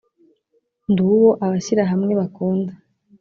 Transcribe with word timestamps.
ndi 0.89 1.01
uwo 1.15 1.29
abashyirahamwe 1.45 2.13
bakunda 2.19 2.71